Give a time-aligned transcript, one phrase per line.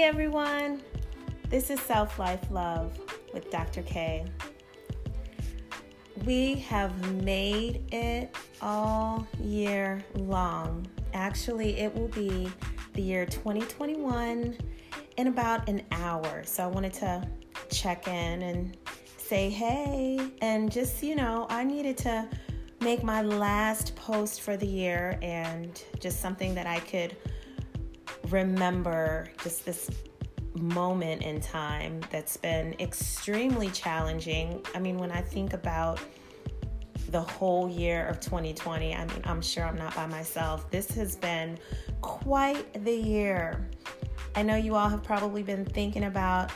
[0.00, 0.80] Hey everyone,
[1.50, 2.98] this is Self Life Love
[3.34, 3.82] with Dr.
[3.82, 4.24] K.
[6.24, 10.86] We have made it all year long.
[11.12, 12.50] Actually, it will be
[12.94, 14.56] the year 2021
[15.18, 16.44] in about an hour.
[16.46, 17.28] So I wanted to
[17.70, 18.78] check in and
[19.18, 20.18] say hey.
[20.40, 22.26] And just, you know, I needed to
[22.80, 27.14] make my last post for the year and just something that I could
[28.30, 29.90] remember just this
[30.54, 34.64] moment in time that's been extremely challenging.
[34.74, 36.00] I mean, when I think about
[37.10, 40.70] the whole year of 2020, I mean, I'm sure I'm not by myself.
[40.70, 41.58] This has been
[42.00, 43.68] quite the year.
[44.34, 46.52] I know you all have probably been thinking about,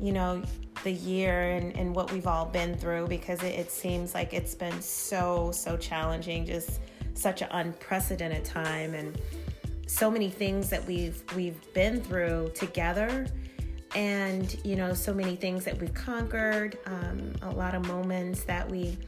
[0.00, 0.42] you know,
[0.84, 4.54] the year and, and what we've all been through because it, it seems like it's
[4.54, 6.80] been so, so challenging, just
[7.14, 9.18] such an unprecedented time and
[9.86, 13.26] so many things that we've we've been through together.
[13.94, 18.68] And you know so many things that we've conquered um, a lot of moments that
[18.70, 18.98] we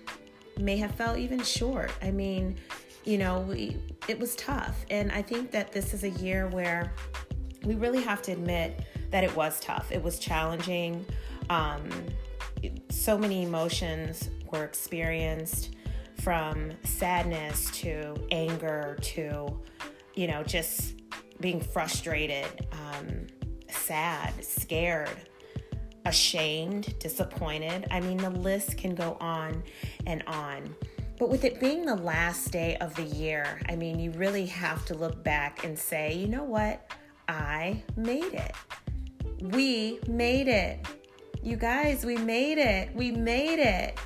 [0.58, 1.90] may have felt even short.
[2.00, 2.56] I mean
[3.04, 4.84] you know we, it was tough.
[4.90, 6.92] And i think that this is a year where
[7.64, 9.90] we really have to admit that it was tough.
[9.90, 11.04] It was challenging.
[11.50, 11.88] Um,
[12.90, 15.74] so many emotions were experienced
[16.20, 19.60] from sadness to anger to
[20.18, 20.94] you know, just
[21.40, 23.28] being frustrated, um,
[23.68, 25.16] sad, scared,
[26.06, 27.86] ashamed, disappointed.
[27.92, 29.62] I mean, the list can go on
[30.06, 30.74] and on.
[31.20, 34.84] But with it being the last day of the year, I mean, you really have
[34.86, 36.92] to look back and say, you know what?
[37.28, 38.56] I made it.
[39.40, 40.84] We made it.
[41.44, 42.92] You guys, we made it.
[42.92, 43.96] We made it.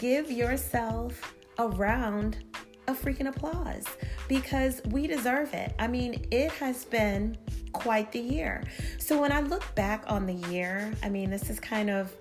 [0.00, 2.49] Give yourself a round
[2.90, 3.84] of freaking applause
[4.28, 5.74] because we deserve it.
[5.78, 7.36] I mean, it has been
[7.72, 8.64] quite the year.
[8.98, 12.12] So when I look back on the year, I mean, this is kind of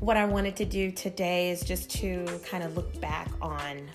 [0.00, 3.88] what I wanted to do today is just to kind of look back on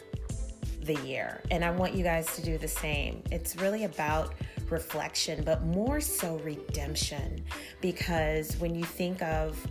[0.83, 1.41] the year.
[1.49, 3.23] And I want you guys to do the same.
[3.31, 4.33] It's really about
[4.69, 7.43] reflection, but more so redemption
[7.79, 9.65] because when you think of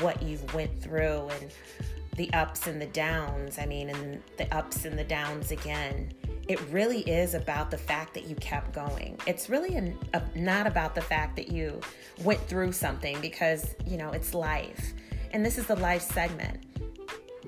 [0.00, 1.50] what you've went through and
[2.18, 6.12] the ups and the downs, I mean, and the ups and the downs again,
[6.48, 9.16] it really is about the fact that you kept going.
[9.26, 11.80] It's really an, a, not about the fact that you
[12.24, 14.94] went through something because, you know, it's life.
[15.32, 16.64] And this is the life segment.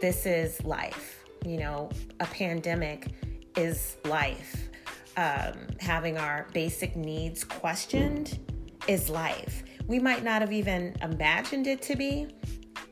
[0.01, 1.25] This is life.
[1.45, 3.09] You know, a pandemic
[3.57, 4.69] is life.
[5.17, 8.39] Um, having our basic needs questioned
[8.87, 9.65] is life.
[9.89, 12.29] We might not have even imagined it to be.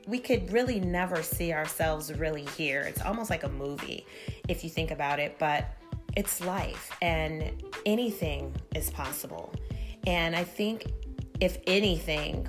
[0.09, 2.81] We could really never see ourselves really here.
[2.81, 4.07] It's almost like a movie
[4.49, 5.39] if you think about it.
[5.39, 5.69] But
[6.17, 9.53] it's life and anything is possible.
[10.07, 10.87] And I think,
[11.41, 12.49] if anything,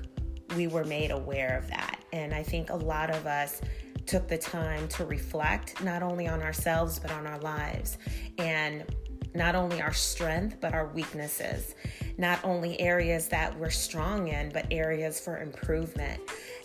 [0.55, 1.99] we were made aware of that.
[2.13, 3.61] And I think a lot of us
[4.05, 7.97] took the time to reflect not only on ourselves, but on our lives.
[8.37, 8.85] And
[9.33, 11.75] not only our strength, but our weaknesses.
[12.17, 16.19] Not only areas that we're strong in, but areas for improvement.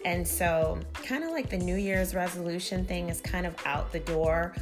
[0.05, 4.01] And so, kind of like the New Year's resolution thing is kind of out the
[4.01, 4.55] door.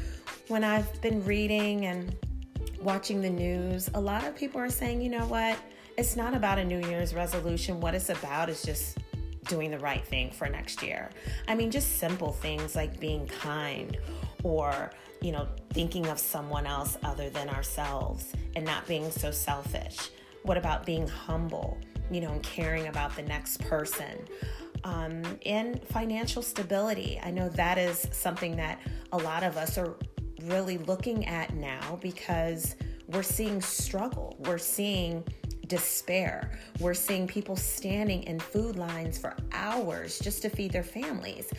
[0.49, 2.15] When I've been reading and
[2.81, 5.57] watching the news, a lot of people are saying, you know what?
[5.97, 7.81] It's not about a New Year's resolution.
[7.81, 8.99] What it's about is just
[9.49, 11.11] doing the right thing for next year.
[11.49, 13.97] I mean, just simple things like being kind
[14.43, 14.91] or,
[15.23, 20.11] you know, thinking of someone else other than ourselves and not being so selfish.
[20.43, 21.79] What about being humble,
[22.11, 24.27] you know, and caring about the next person?
[24.85, 27.21] Um, and financial stability.
[27.23, 28.81] I know that is something that
[29.13, 29.95] a lot of us are
[30.43, 32.75] really looking at now because
[33.07, 34.37] we're seeing struggle.
[34.41, 35.23] We're seeing
[35.73, 36.51] despair.
[36.81, 41.51] We're seeing people standing in food lines for hours just to feed their families.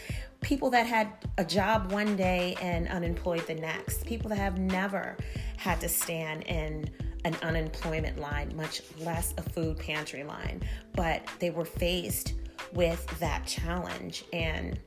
[0.42, 1.08] People that had
[1.40, 4.06] a job one day and unemployed the next.
[4.06, 5.18] People that have never
[5.58, 6.88] had to stand in
[7.26, 10.62] an unemployment line, much less a food pantry line.
[10.96, 12.36] But they were faced
[12.72, 14.80] with that challenge and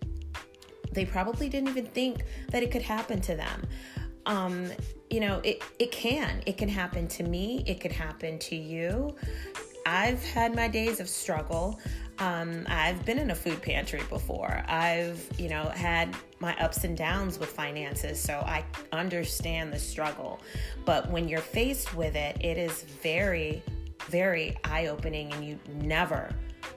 [0.92, 3.66] they probably didn't even think that it could happen to them.
[4.26, 4.70] Um,
[5.08, 6.42] you know, it, it can.
[6.46, 9.14] It can happen to me, it could happen to you.
[9.86, 11.78] I've had my days of struggle.
[12.18, 14.64] Um, I've been in a food pantry before.
[14.66, 20.40] I've, you know, had my ups and downs with finances, so I understand the struggle.
[20.84, 23.62] But when you're faced with it, it is very,
[24.08, 26.30] very eye opening, and you never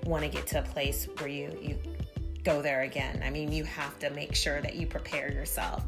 [0.05, 1.79] want to get to a place where you you
[2.43, 3.21] go there again.
[3.23, 5.83] I mean, you have to make sure that you prepare yourself.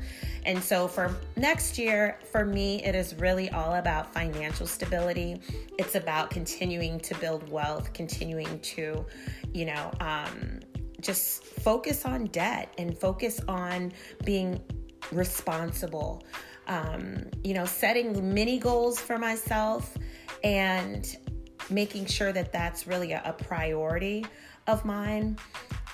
[0.45, 5.39] And so for next year, for me, it is really all about financial stability.
[5.77, 9.05] It's about continuing to build wealth, continuing to,
[9.53, 10.59] you know, um,
[10.99, 13.91] just focus on debt and focus on
[14.25, 14.61] being
[15.11, 16.23] responsible.
[16.67, 19.97] Um, you know, setting mini goals for myself
[20.43, 21.17] and
[21.69, 24.25] making sure that that's really a, a priority
[24.67, 25.37] of mine.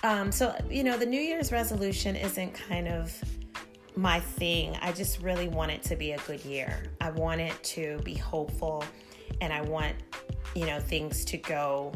[0.07, 3.13] Um, so, you know, the New Year's resolution isn't kind of
[3.97, 4.73] my thing.
[4.81, 6.85] I just really want it to be a good year.
[7.01, 8.85] I want it to be hopeful
[9.41, 9.97] and I want,
[10.55, 11.91] you know, things to go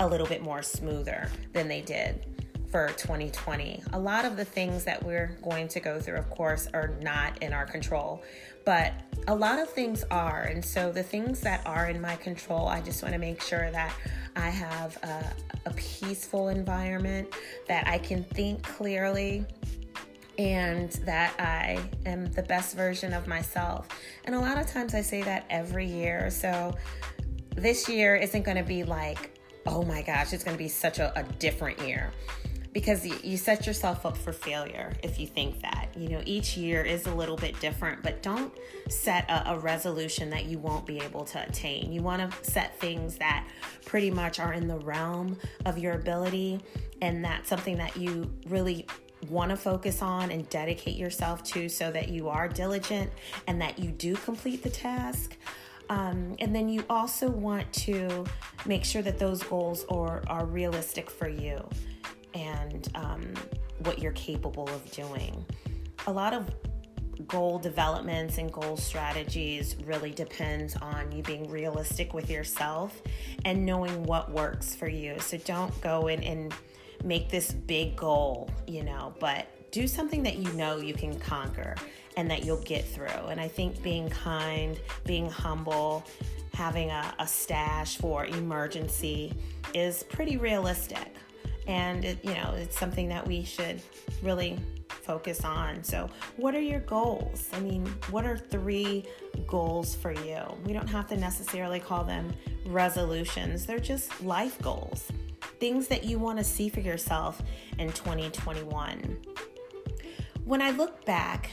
[0.00, 2.26] a little bit more smoother than they did
[2.70, 3.82] for 2020.
[3.94, 7.42] A lot of the things that we're going to go through, of course, are not
[7.42, 8.22] in our control,
[8.66, 8.92] but
[9.28, 10.42] a lot of things are.
[10.42, 13.70] And so the things that are in my control, I just want to make sure
[13.70, 13.94] that
[14.34, 15.24] I have a,
[15.64, 17.28] a peaceful environment,
[17.68, 19.46] that I can think clearly,
[20.36, 23.88] and that I am the best version of myself.
[24.24, 26.28] And a lot of times I say that every year.
[26.28, 26.74] So
[27.54, 30.98] this year isn't going to be like, oh my gosh, it's going to be such
[30.98, 32.12] a, a different year
[32.76, 35.88] because you set yourself up for failure if you think that.
[35.96, 38.52] You know, each year is a little bit different, but don't
[38.90, 41.90] set a, a resolution that you won't be able to attain.
[41.90, 43.48] You want to set things that
[43.86, 46.60] pretty much are in the realm of your ability,
[47.00, 48.86] and that's something that you really
[49.30, 53.10] want to focus on and dedicate yourself to so that you are diligent
[53.46, 55.38] and that you do complete the task.
[55.88, 58.26] Um, and then you also want to
[58.66, 61.66] make sure that those goals are, are realistic for you
[62.36, 63.34] and um,
[63.84, 65.44] what you're capable of doing.
[66.06, 66.48] A lot of
[67.26, 73.00] goal developments and goal strategies really depends on you being realistic with yourself
[73.46, 75.18] and knowing what works for you.
[75.18, 76.52] So don't go in and
[77.02, 81.74] make this big goal, you know, but do something that you know you can conquer
[82.18, 83.06] and that you'll get through.
[83.06, 86.04] And I think being kind, being humble,
[86.52, 89.32] having a, a stash for emergency
[89.74, 91.16] is pretty realistic
[91.66, 93.80] and it, you know it's something that we should
[94.22, 94.58] really
[94.88, 95.84] focus on.
[95.84, 97.48] So what are your goals?
[97.52, 99.04] I mean what are three
[99.46, 100.40] goals for you?
[100.64, 102.32] We don't have to necessarily call them
[102.66, 103.66] resolutions.
[103.66, 105.10] They're just life goals
[105.58, 107.42] things that you want to see for yourself
[107.78, 109.16] in 2021
[110.44, 111.50] when i look back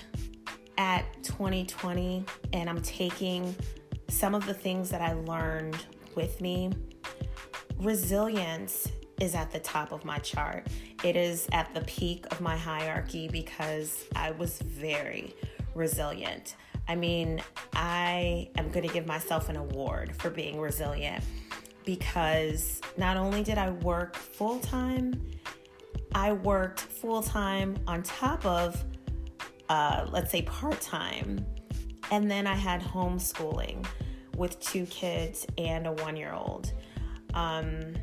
[0.78, 3.56] at 2020 and i'm taking
[4.10, 6.72] some of the things that i learned with me
[7.78, 8.90] resilience
[9.20, 10.68] is at the top of my chart.
[11.04, 15.36] It is at the peak of my hierarchy because I was very
[15.76, 16.56] resilient.
[16.88, 17.42] I mean,
[17.74, 21.24] I am going to give myself an award for being resilient
[21.86, 25.14] because not only did I work full time,
[26.16, 28.84] I worked full time on top of,
[29.70, 31.46] uh, let's say, part time.
[32.12, 33.86] And then I had homeschooling
[34.36, 36.72] with two kids and a one year old.
[37.34, 37.96] Um,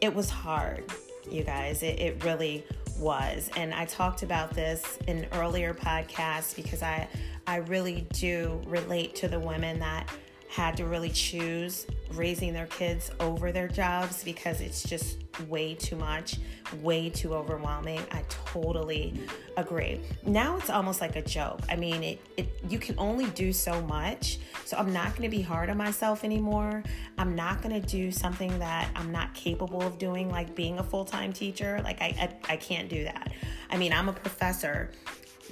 [0.00, 0.84] it was hard,
[1.30, 1.82] you guys.
[1.82, 2.64] It, it really
[2.98, 3.50] was.
[3.56, 7.08] And I talked about this in earlier podcasts because I
[7.46, 10.08] I really do relate to the women that
[10.48, 15.18] had to really choose raising their kids over their jobs because it's just
[15.48, 16.38] way too much,
[16.82, 18.00] way too overwhelming.
[18.10, 19.14] I totally
[19.56, 20.00] agree.
[20.26, 21.60] Now it's almost like a joke.
[21.68, 24.38] I mean, it, it you can only do so much.
[24.64, 26.82] So I'm not going to be hard on myself anymore.
[27.18, 30.82] I'm not going to do something that I'm not capable of doing like being a
[30.82, 31.80] full-time teacher.
[31.84, 32.06] Like I
[32.48, 33.32] I, I can't do that.
[33.70, 34.90] I mean, I'm a professor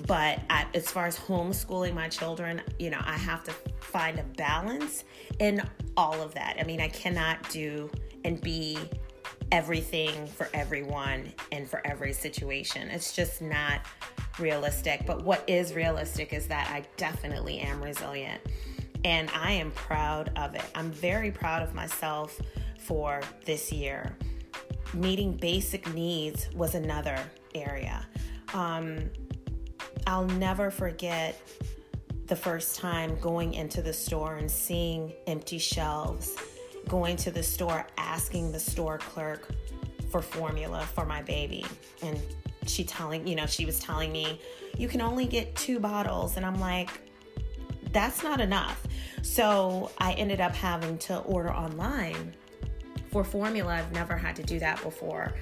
[0.07, 4.23] but at, as far as homeschooling my children, you know, I have to find a
[4.23, 5.05] balance
[5.39, 5.63] in
[5.97, 6.57] all of that.
[6.61, 7.91] I mean, I cannot do
[8.25, 8.79] and be
[9.51, 12.89] everything for everyone and for every situation.
[12.91, 13.81] It's just not
[14.39, 15.05] realistic.
[15.07, 18.41] But what is realistic is that I definitely am resilient
[19.05, 20.65] and I am proud of it.
[20.75, 22.41] I'm very proud of myself
[22.79, 24.17] for this year.
[24.95, 27.19] Meeting basic needs was another
[27.55, 28.07] area.
[28.55, 29.11] Um,
[30.09, 31.39] I'll never forget
[32.29, 36.35] the first time going into the store and seeing empty shelves,
[36.89, 39.53] going to the store asking the store clerk
[40.11, 41.67] for formula for my baby.
[42.03, 42.19] And
[42.67, 44.41] she telling, you know, she was telling me,
[44.79, 46.39] you can only get two bottles.
[46.39, 46.89] And I'm like,
[47.93, 48.87] that's not enough.
[49.21, 52.35] So I ended up having to order online
[53.11, 53.75] for formula.
[53.75, 55.35] I've never had to do that before.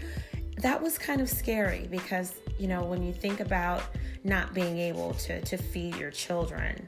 [0.59, 3.83] That was kind of scary because, you know, when you think about
[4.25, 6.87] not being able to, to feed your children.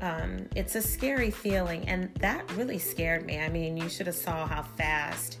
[0.00, 3.40] Um, it's a scary feeling, and that really scared me.
[3.40, 5.38] I mean, you should have saw how fast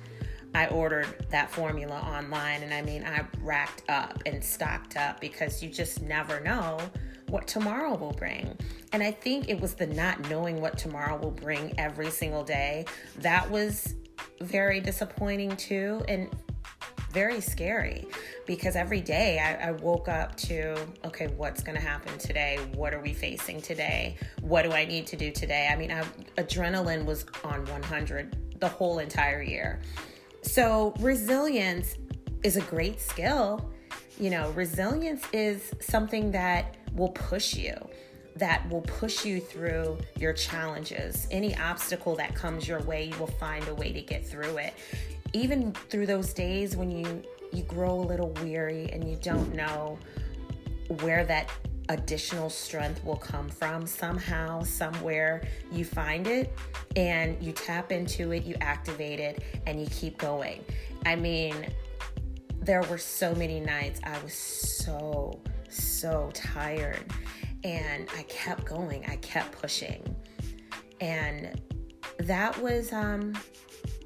[0.54, 5.62] I ordered that formula online and I mean, I racked up and stocked up because
[5.62, 6.78] you just never know
[7.28, 8.56] what tomorrow will bring.
[8.92, 12.86] And I think it was the not knowing what tomorrow will bring every single day
[13.18, 13.94] that was
[14.40, 16.28] very disappointing too and
[17.12, 18.06] very scary
[18.46, 22.58] because every day I, I woke up to okay what's going to happen today?
[22.74, 24.16] What are we facing today?
[24.40, 25.68] What do i need to do today?
[25.70, 26.02] I mean I,
[26.36, 29.80] adrenaline was on 100 the whole entire year.
[30.42, 31.96] So resilience
[32.42, 33.70] is a great skill.
[34.18, 37.74] You know resilience is something that will push you
[38.38, 41.26] that will push you through your challenges.
[41.30, 44.74] Any obstacle that comes your way, you will find a way to get through it.
[45.32, 49.98] Even through those days when you you grow a little weary and you don't know
[51.00, 51.50] where that
[51.88, 55.42] additional strength will come from somehow somewhere
[55.72, 56.52] you find it
[56.96, 60.62] and you tap into it you activate it and you keep going
[61.06, 61.66] i mean
[62.60, 67.06] there were so many nights i was so so tired
[67.64, 69.04] and I kept going.
[69.08, 70.16] I kept pushing.
[71.00, 71.60] And
[72.18, 73.34] that was um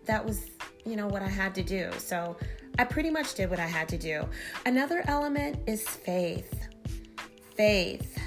[0.07, 0.50] that was,
[0.85, 1.91] you know, what I had to do.
[1.99, 2.37] So
[2.79, 4.27] I pretty much did what I had to do.
[4.67, 6.69] Another element is faith.
[7.57, 8.19] Faith.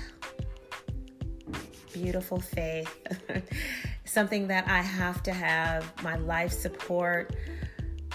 [1.93, 2.93] Beautiful faith.
[4.05, 7.35] Something that I have to have, my life support,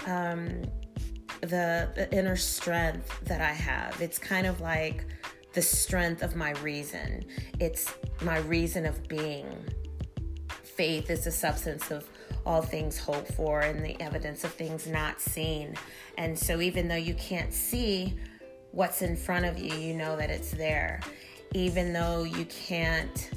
[0.07, 0.63] um,
[1.41, 3.99] the, the inner strength that I have.
[4.01, 5.05] It's kind of like
[5.53, 7.25] the strength of my reason.
[7.59, 9.65] It's my reason of being.
[10.63, 12.07] Faith is the substance of
[12.45, 15.75] all things hoped for and the evidence of things not seen.
[16.17, 18.15] And so, even though you can't see
[18.71, 21.01] what's in front of you, you know that it's there.
[21.53, 23.29] Even though you can't,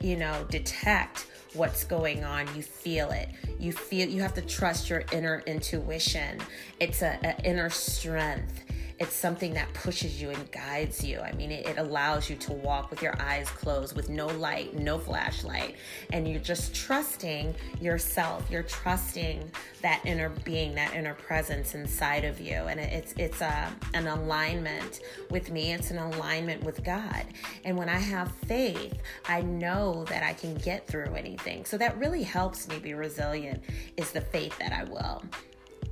[0.00, 3.28] you know, detect what's going on, you feel it.
[3.58, 6.38] You feel you have to trust your inner intuition.
[6.80, 8.64] It's a, a inner strength
[9.00, 11.18] it's something that pushes you and guides you.
[11.20, 14.78] I mean, it, it, allows you to walk with your eyes closed, with no light,
[14.78, 15.76] no flashlight,
[16.12, 18.46] and you're just trusting yourself.
[18.50, 23.72] You're trusting that inner being, that inner presence inside of you, and it's it's a
[23.94, 25.72] an alignment with me.
[25.72, 27.24] It's an alignment with God.
[27.64, 31.64] And when I have faith, I know that I can get through anything.
[31.64, 33.64] So that really helps me be resilient.
[33.96, 35.22] Is the faith that I will.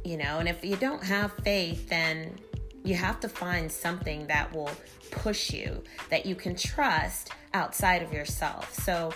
[0.04, 2.38] You know, and if you don't have faith, then
[2.85, 4.70] you have to find something that will
[5.11, 8.73] push you, that you can trust outside of yourself.
[8.73, 9.12] So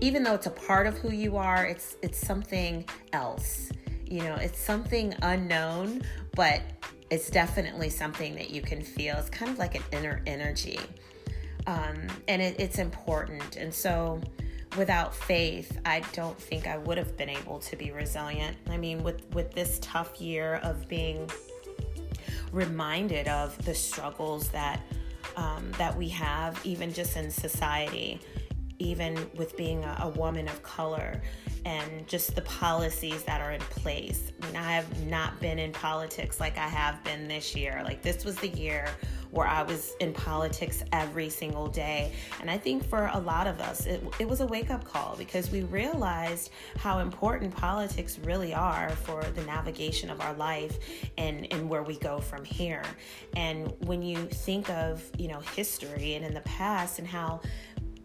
[0.00, 3.70] even though it's a part of who you are, it's it's something else.
[4.06, 6.02] You know, it's something unknown,
[6.34, 6.62] but
[7.10, 9.16] it's definitely something that you can feel.
[9.16, 10.78] It's kind of like an inner energy.
[11.66, 13.56] Um, and it, it's important.
[13.56, 14.20] And so
[14.76, 18.56] without faith, I don't think I would have been able to be resilient.
[18.68, 21.28] I mean, with with this tough year of being
[22.52, 24.80] reminded of the struggles that
[25.36, 28.20] um, that we have, even just in society,
[28.78, 31.20] even with being a, a woman of color
[31.64, 34.32] and just the policies that are in place.
[34.42, 37.82] I mean, I have not been in politics like I have been this year.
[37.84, 38.88] Like, this was the year
[39.30, 42.12] where I was in politics every single day.
[42.40, 45.14] And I think for a lot of us, it, it was a wake up call
[45.16, 50.78] because we realized how important politics really are for the navigation of our life
[51.18, 52.82] and, and where we go from here.
[53.36, 57.40] And when you think of, you know, history and in the past and how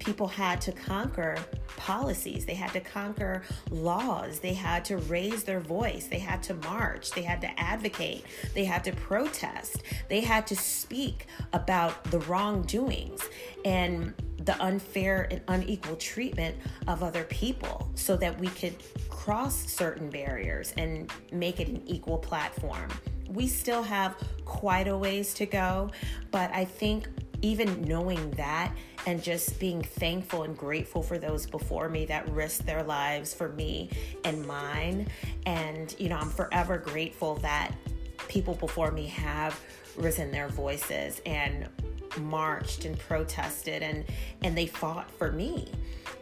[0.05, 1.35] people had to conquer
[1.77, 6.53] policies, they had to conquer laws, they had to raise their voice, they had to
[6.53, 12.19] march, they had to advocate, they had to protest, they had to speak about the
[12.19, 13.21] wrongdoings
[13.65, 14.13] and
[14.45, 16.55] the unfair and unequal treatment
[16.87, 18.75] of other people so that we could
[19.09, 22.89] cross certain barriers and make it an equal platform.
[23.27, 25.89] We still have quite a ways to go,
[26.29, 27.07] but I think
[27.45, 28.75] even knowing that
[29.05, 33.49] and just being thankful and grateful for those before me that risked their lives for
[33.49, 33.89] me
[34.23, 35.07] and mine.
[35.45, 37.71] And, you know, I'm forever grateful that
[38.27, 39.59] people before me have
[39.97, 41.67] risen their voices and
[42.17, 44.05] marched and protested and
[44.43, 45.69] and they fought for me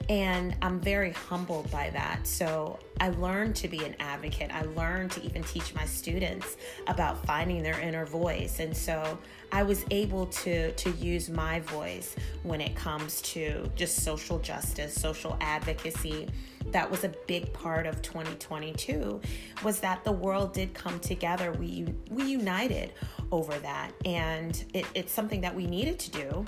[0.09, 2.27] and I'm very humbled by that.
[2.27, 4.51] So I learned to be an advocate.
[4.53, 8.59] I learned to even teach my students about finding their inner voice.
[8.59, 9.17] And so
[9.51, 14.93] I was able to to use my voice when it comes to just social justice,
[14.93, 16.27] social advocacy.
[16.71, 19.21] That was a big part of 2022
[19.63, 21.53] was that the world did come together.
[21.53, 22.93] We we united
[23.33, 23.91] over that.
[24.05, 26.45] And it, it's something that we needed to do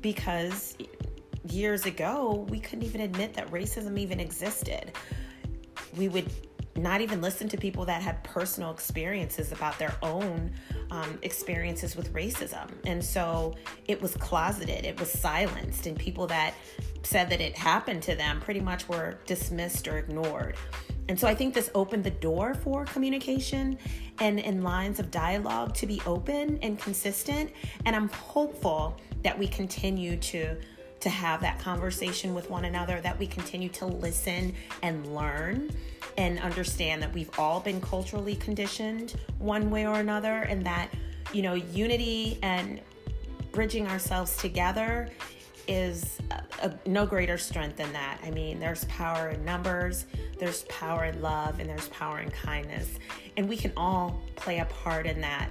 [0.00, 0.76] because
[1.50, 4.92] years ago, we couldn't even admit that racism even existed.
[5.96, 6.30] We would
[6.76, 10.52] not even listen to people that had personal experiences about their own
[10.92, 12.68] um, experiences with racism.
[12.86, 16.54] And so it was closeted, it was silenced, and people that
[17.02, 20.56] said that it happened to them pretty much were dismissed or ignored.
[21.08, 23.78] And so I think this opened the door for communication
[24.20, 27.50] and, and lines of dialogue to be open and consistent.
[27.86, 30.56] And I'm hopeful that we continue to
[31.00, 35.70] to have that conversation with one another, that we continue to listen and learn
[36.16, 40.90] and understand that we've all been culturally conditioned one way or another, and that,
[41.32, 42.80] you know, unity and
[43.52, 45.08] bridging ourselves together
[45.68, 48.18] is a, a, no greater strength than that.
[48.24, 50.06] I mean, there's power in numbers,
[50.38, 52.98] there's power in love, and there's power in kindness.
[53.36, 55.50] And we can all play a part in that.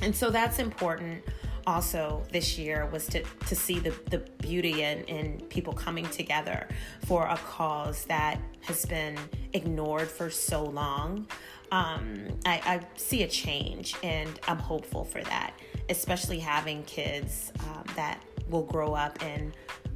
[0.00, 1.22] And so that's important
[1.66, 6.66] also this year was to, to see the, the beauty in, in people coming together
[7.06, 9.16] for a cause that has been
[9.52, 11.26] ignored for so long.
[11.70, 15.54] Um, I, I, see a change and I'm hopeful for that,
[15.88, 19.52] especially having kids um, that will grow up in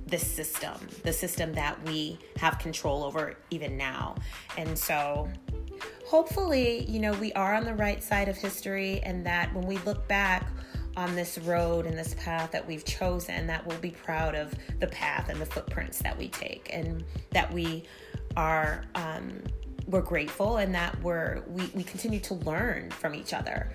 [0.06, 4.14] this system, the system that we have control over even now.
[4.56, 5.28] And so
[6.06, 9.78] hopefully, you know, we are on the right side of history and that when we
[9.78, 10.46] look back,
[10.96, 14.86] on this road and this path that we've chosen that we'll be proud of the
[14.86, 17.84] path and the footprints that we take and that we
[18.36, 19.42] are um,
[19.86, 23.70] we're grateful and that we're we, we continue to learn from each other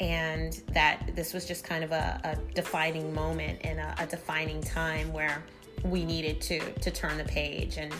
[0.00, 4.60] and that this was just kind of a, a defining moment and a, a defining
[4.60, 5.42] time where
[5.84, 7.92] we needed to to turn the page and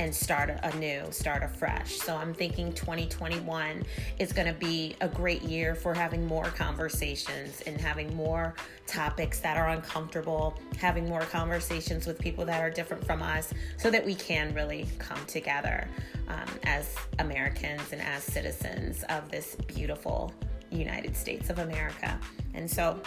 [0.00, 1.96] and start anew, start afresh.
[1.98, 3.84] So I'm thinking 2021
[4.18, 8.54] is going to be a great year for having more conversations and having more
[8.86, 13.90] topics that are uncomfortable, having more conversations with people that are different from us so
[13.90, 15.86] that we can really come together
[16.28, 20.32] um, as Americans and as citizens of this beautiful
[20.76, 22.18] United States of America.
[22.54, 23.00] And so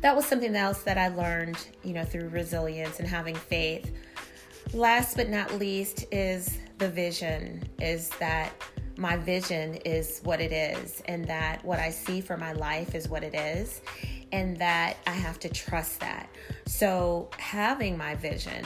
[0.00, 3.92] that was something else that I learned, you know, through resilience and having faith
[4.72, 8.52] last but not least is the vision is that
[8.96, 13.08] my vision is what it is and that what I see for my life is
[13.08, 13.80] what it is
[14.32, 16.28] and that I have to trust that.
[16.66, 18.64] So having my vision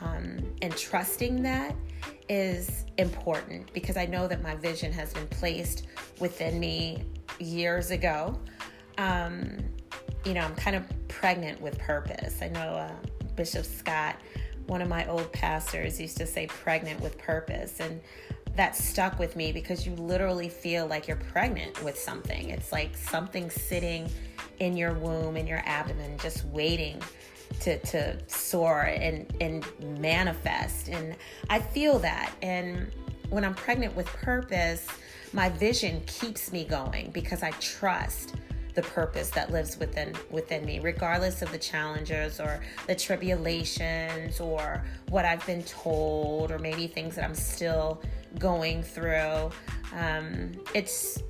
[0.00, 1.76] um, and trusting that
[2.28, 5.86] is important because I know that my vision has been placed
[6.20, 7.04] within me
[7.38, 8.38] years ago.
[8.98, 9.58] Um,
[10.24, 12.42] you know, I'm kind of pregnant with purpose.
[12.42, 12.92] I know uh,
[13.36, 14.16] Bishop Scott
[14.66, 18.00] one of my old pastors used to say pregnant with purpose and
[18.56, 22.96] that stuck with me because you literally feel like you're pregnant with something it's like
[22.96, 24.10] something sitting
[24.58, 27.00] in your womb in your abdomen just waiting
[27.60, 29.64] to, to soar and, and
[30.00, 30.88] manifest.
[30.88, 31.16] And
[31.50, 32.32] i feel that.
[32.42, 32.90] And
[33.30, 34.86] when i'm pregnant with purpose
[35.32, 38.36] my vision keeps me going because i trust
[38.74, 44.84] the purpose that lives within within me regardless of the challenges or the tribulations or
[45.08, 48.00] what i've been told or maybe things that i'm still
[48.38, 49.50] going through.
[49.92, 51.22] Um, it's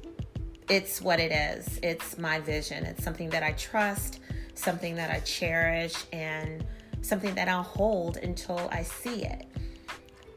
[0.68, 1.78] it's what it is.
[1.82, 2.84] It's my vision.
[2.84, 4.20] It's something that i trust
[4.58, 6.64] something that i cherish and
[7.02, 9.46] something that i'll hold until i see it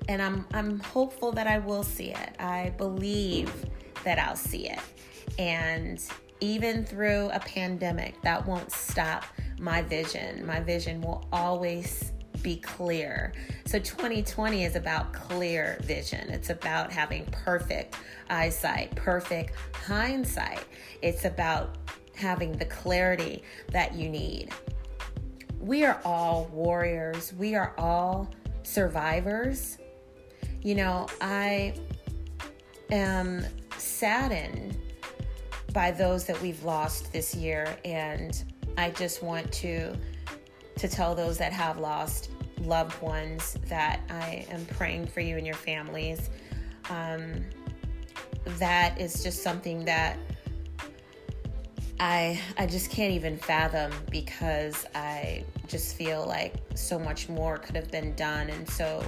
[0.08, 3.66] and i'm i'm hopeful that i will see it i believe
[4.04, 4.80] that i'll see it
[5.38, 6.02] and
[6.42, 9.26] even through a pandemic, that won't stop
[9.60, 10.46] my vision.
[10.46, 13.34] My vision will always be clear.
[13.66, 16.30] So 2020 is about clear vision.
[16.30, 17.96] It's about having perfect
[18.30, 20.64] eyesight, perfect hindsight.
[21.02, 21.79] It's about
[22.20, 24.50] having the clarity that you need.
[25.60, 27.34] We are all warriors.
[27.34, 28.30] We are all
[28.64, 29.78] survivors.
[30.62, 31.74] You know, I
[32.92, 33.46] am
[33.78, 34.78] saddened
[35.74, 38.44] by those that we've lost this year and
[38.78, 39.96] I just want to
[40.78, 45.46] to tell those that have lost loved ones that I am praying for you and
[45.46, 46.30] your families.
[46.90, 47.44] Um,
[48.58, 50.18] that is just something that
[52.00, 57.76] I I just can't even fathom because I just feel like so much more could
[57.76, 59.04] have been done and so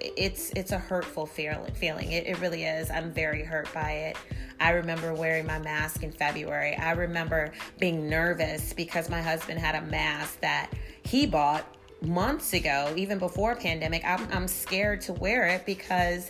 [0.00, 4.16] it's it's a hurtful feeling it, it really is i'm very hurt by it
[4.60, 6.76] I remember wearing my mask in February.
[6.76, 10.70] I remember being nervous because my husband had a mask that
[11.02, 11.64] he bought
[12.02, 14.04] months ago, even before pandemic.
[14.04, 16.28] I'm, I'm scared to wear it because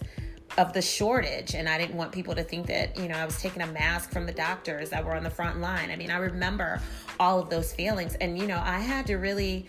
[0.58, 3.40] of the shortage and I didn't want people to think that, you know, I was
[3.40, 5.90] taking a mask from the doctors that were on the front line.
[5.90, 6.80] I mean, I remember
[7.18, 9.68] all of those feelings and you know, I had to really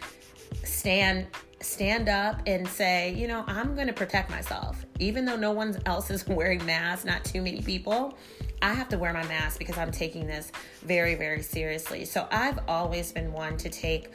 [0.63, 1.27] stand
[1.61, 4.83] stand up and say, you know, I'm going to protect myself.
[4.99, 8.17] Even though no one else is wearing masks, not too many people,
[8.61, 12.05] I have to wear my mask because I'm taking this very, very seriously.
[12.05, 14.09] So I've always been one to take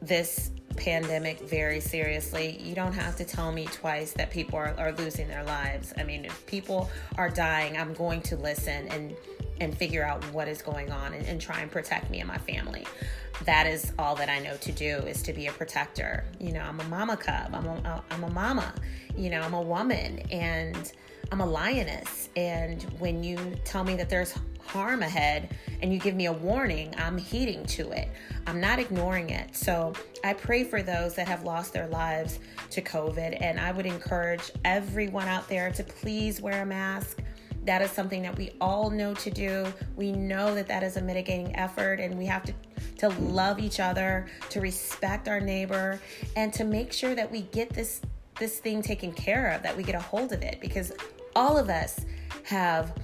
[0.00, 2.58] this pandemic very seriously.
[2.62, 5.92] You don't have to tell me twice that people are, are losing their lives.
[5.96, 9.16] I mean, if people are dying, I'm going to listen and
[9.60, 12.38] and figure out what is going on and, and try and protect me and my
[12.38, 12.84] family.
[13.44, 16.24] That is all that I know to do is to be a protector.
[16.40, 17.54] You know, I'm a mama cub.
[17.54, 18.74] I'm a, I'm a mama.
[19.16, 20.92] You know, I'm a woman and
[21.32, 22.28] I'm a lioness.
[22.36, 24.34] And when you tell me that there's
[24.66, 28.08] harm ahead and you give me a warning, I'm heeding to it.
[28.46, 29.54] I'm not ignoring it.
[29.54, 32.38] So I pray for those that have lost their lives
[32.70, 33.38] to COVID.
[33.40, 37.20] And I would encourage everyone out there to please wear a mask.
[37.64, 39.72] That is something that we all know to do.
[39.96, 42.54] We know that that is a mitigating effort, and we have to
[42.98, 46.00] to love each other, to respect our neighbor,
[46.36, 48.00] and to make sure that we get this
[48.38, 50.92] this thing taken care of, that we get a hold of it, because
[51.36, 52.00] all of us
[52.44, 52.96] have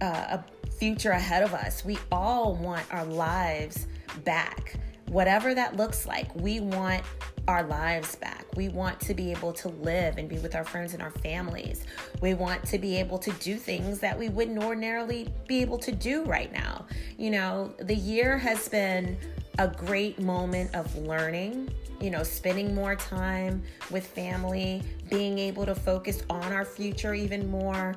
[0.00, 1.84] uh, a future ahead of us.
[1.84, 3.86] We all want our lives
[4.24, 4.78] back.
[5.08, 7.02] Whatever that looks like, we want
[7.48, 8.44] our lives back.
[8.56, 11.84] We want to be able to live and be with our friends and our families.
[12.20, 15.92] We want to be able to do things that we wouldn't ordinarily be able to
[15.92, 16.86] do right now.
[17.16, 19.16] You know, the year has been
[19.58, 25.74] a great moment of learning, you know, spending more time with family, being able to
[25.74, 27.94] focus on our future even more.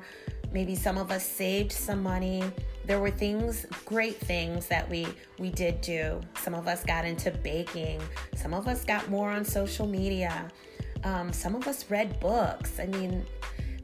[0.52, 2.42] Maybe some of us saved some money.
[2.86, 5.06] There were things great things that we
[5.38, 6.20] we did do.
[6.42, 8.00] Some of us got into baking.
[8.34, 10.50] Some of us got more on social media.
[11.04, 12.80] Um, some of us read books.
[12.80, 13.24] I mean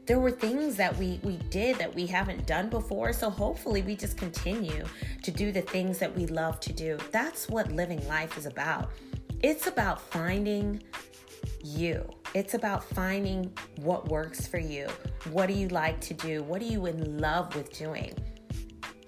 [0.07, 3.95] there were things that we we did that we haven't done before so hopefully we
[3.95, 4.83] just continue
[5.21, 8.89] to do the things that we love to do that's what living life is about
[9.43, 10.81] it's about finding
[11.63, 12.09] you.
[12.33, 14.87] It's about finding what works for you.
[15.31, 16.43] What do you like to do?
[16.43, 18.13] What are you in love with doing?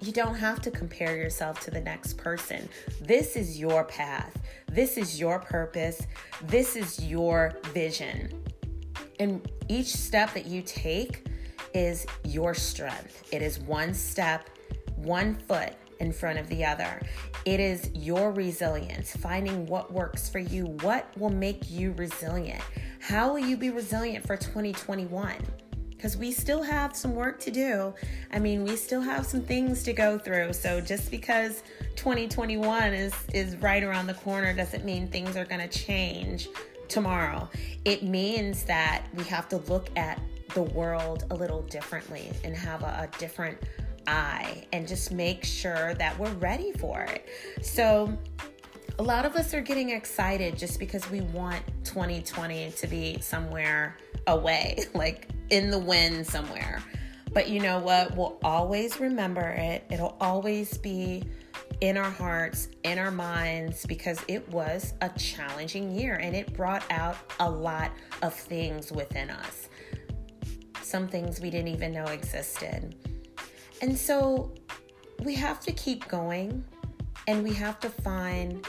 [0.01, 2.69] you don't have to compare yourself to the next person.
[3.01, 4.33] This is your path.
[4.71, 6.07] This is your purpose.
[6.43, 8.48] This is your vision.
[9.19, 11.27] And each step that you take
[11.73, 13.27] is your strength.
[13.31, 14.49] It is one step,
[14.95, 17.01] one foot in front of the other.
[17.45, 22.61] It is your resilience, finding what works for you, what will make you resilient.
[22.99, 25.35] How will you be resilient for 2021?
[25.99, 27.93] because we still have some work to do.
[28.31, 30.53] I mean, we still have some things to go through.
[30.53, 31.61] So just because
[31.97, 36.47] 2021 is is right around the corner doesn't mean things are going to change
[36.89, 37.49] tomorrow.
[37.85, 40.19] It means that we have to look at
[40.53, 43.57] the world a little differently and have a, a different
[44.07, 47.27] eye and just make sure that we're ready for it.
[47.61, 48.17] So
[48.97, 53.95] a lot of us are getting excited just because we want 2020 to be somewhere
[54.27, 56.83] away, like in the wind somewhere.
[57.31, 58.15] But you know what?
[58.17, 59.85] We'll always remember it.
[59.91, 61.23] It'll always be
[61.81, 66.83] in our hearts, in our minds, because it was a challenging year and it brought
[66.91, 69.69] out a lot of things within us.
[70.81, 72.95] Some things we didn't even know existed.
[73.81, 74.53] And so
[75.23, 76.63] we have to keep going
[77.27, 78.65] and we have to find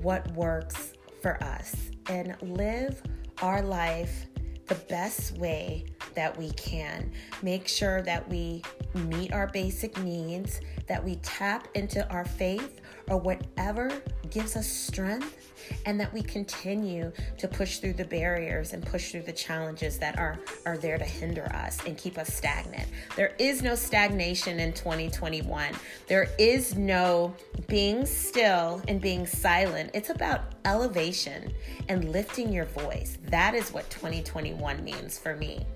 [0.00, 3.02] what works for us and live
[3.42, 4.26] our life
[4.68, 7.10] the best way that we can.
[7.42, 8.62] Make sure that we
[8.94, 13.90] meet our basic needs, that we tap into our faith or whatever
[14.30, 15.37] gives us strength,
[15.86, 20.18] and that we continue to push through the barriers and push through the challenges that
[20.18, 22.88] are, are there to hinder us and keep us stagnant.
[23.16, 25.72] There is no stagnation in 2021.
[26.06, 27.34] There is no
[27.66, 29.90] being still and being silent.
[29.94, 31.52] It's about elevation
[31.88, 33.18] and lifting your voice.
[33.24, 35.66] That is what 2021 means for me.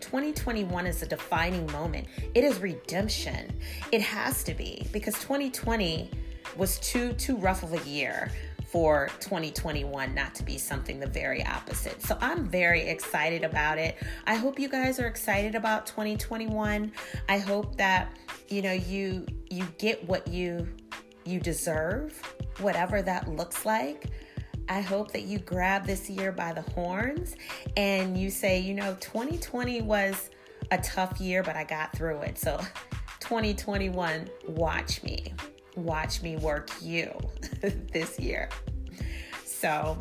[0.00, 2.06] 2021 is a defining moment.
[2.34, 3.52] It is redemption.
[3.92, 6.10] It has to be because 2020
[6.56, 8.30] was too too rough of a year
[8.72, 12.00] for 2021 not to be something the very opposite.
[12.00, 13.98] So I'm very excited about it.
[14.26, 16.90] I hope you guys are excited about 2021.
[17.28, 18.16] I hope that
[18.48, 20.66] you know you you get what you
[21.26, 22.18] you deserve,
[22.60, 24.06] whatever that looks like.
[24.70, 27.36] I hope that you grab this year by the horns
[27.76, 30.30] and you say, you know, 2020 was
[30.70, 32.38] a tough year, but I got through it.
[32.38, 32.58] So
[33.20, 35.34] 2021, watch me
[35.76, 37.12] watch me work you
[37.92, 38.48] this year.
[39.44, 39.96] So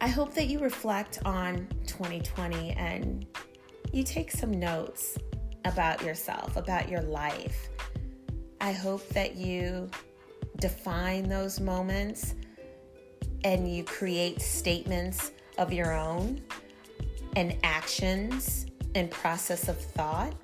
[0.00, 3.26] I hope that you reflect on 2020 and
[3.92, 5.18] you take some notes
[5.64, 7.68] about yourself, about your life.
[8.60, 9.90] I hope that you
[10.56, 12.34] define those moments
[13.44, 16.40] and you create statements of your own
[17.36, 20.34] and actions and process of thought.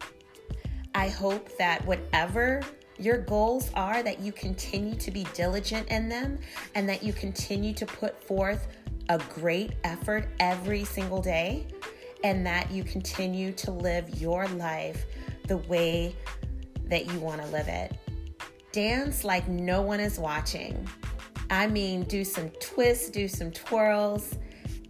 [0.94, 2.62] I hope that whatever
[2.98, 6.38] your goals are, that you continue to be diligent in them
[6.74, 8.68] and that you continue to put forth
[9.08, 11.66] a great effort every single day
[12.22, 15.04] and that you continue to live your life
[15.46, 16.14] the way
[16.86, 17.96] that you want to live it.
[18.72, 20.88] Dance like no one is watching.
[21.50, 24.36] I mean, do some twists, do some twirls,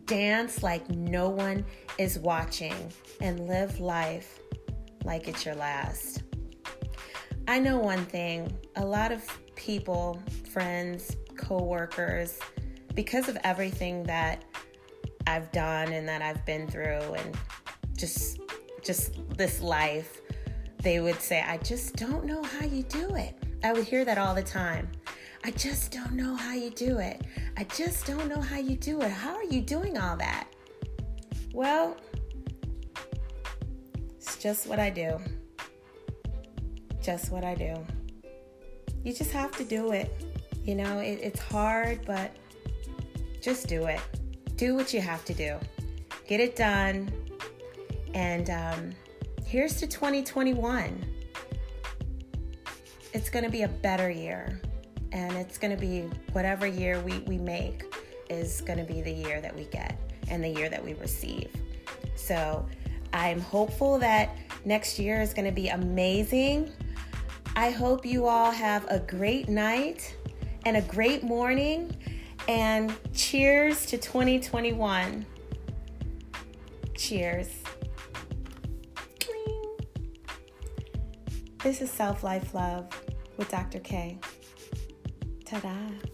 [0.06, 1.64] dance like no one
[1.98, 2.74] is watching,
[3.20, 4.38] and live life
[5.04, 6.23] like it's your last.
[7.46, 9.22] I know one thing a lot of
[9.54, 12.38] people, friends, coworkers,
[12.94, 14.44] because of everything that
[15.26, 17.36] I've done and that I've been through and
[17.96, 18.40] just
[18.82, 20.20] just this life,
[20.82, 23.34] they would say, I just don't know how you do it.
[23.62, 24.90] I would hear that all the time.
[25.44, 27.22] I just don't know how you do it.
[27.56, 29.10] I just don't know how you do it.
[29.10, 30.48] How are you doing all that?
[31.52, 31.96] Well,
[34.16, 35.18] it's just what I do.
[37.04, 37.74] Just what I do.
[39.02, 40.10] You just have to do it.
[40.64, 42.34] You know, it, it's hard, but
[43.42, 44.00] just do it.
[44.56, 45.58] Do what you have to do.
[46.26, 47.12] Get it done.
[48.14, 48.92] And um,
[49.44, 51.04] here's to 2021.
[53.12, 54.60] It's going to be a better year
[55.12, 57.84] and it's going to be whatever year we, we make
[58.30, 61.50] is going to be the year that we get and the year that we receive.
[62.16, 62.66] So
[63.12, 66.72] I'm hopeful that next year is going to be amazing.
[67.56, 70.16] I hope you all have a great night
[70.66, 71.96] and a great morning.
[72.48, 75.24] And cheers to 2021.
[76.96, 77.48] Cheers.
[81.62, 82.88] This is Self Life Love
[83.38, 83.78] with Dr.
[83.78, 84.18] K.
[85.46, 86.13] Ta-da!